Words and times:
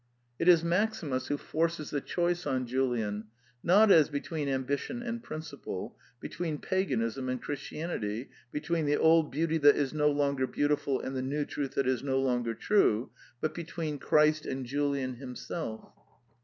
It 0.39 0.47
is 0.47 0.61
7 0.61 0.69
2 0.71 0.71
The 0.71 0.77
Quintessence 0.79 0.81
of 0.81 0.81
Ibsenism 0.81 0.87
Maximus 0.87 1.27
who 1.27 1.37
forces 1.37 1.89
the 1.91 2.01
choice 2.01 2.47
on 2.47 2.65
Julian, 2.65 3.23
not 3.61 3.91
as 3.91 4.09
between 4.09 4.49
ambition 4.49 5.03
and 5.03 5.21
principle; 5.21 5.95
between 6.19 6.57
Pagan 6.57 7.03
ism 7.03 7.29
and 7.29 7.39
Christianity; 7.39 8.31
between 8.51 8.87
the 8.87 8.97
old 8.97 9.31
beauty 9.31 9.59
that 9.59 9.75
is 9.75 9.93
no 9.93 10.09
longer 10.09 10.47
beautiful 10.47 10.99
and 10.99 11.15
the 11.15 11.21
new 11.21 11.45
truth 11.45 11.75
that 11.75 11.85
is 11.87 12.01
no 12.01 12.19
longer 12.19 12.55
true," 12.55 13.11
but 13.41 13.53
between 13.53 13.99
Christ 13.99 14.47
and 14.47 14.65
Julian 14.65 15.17
himself. 15.17 15.91